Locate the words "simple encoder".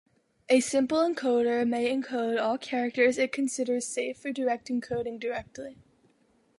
0.61-1.63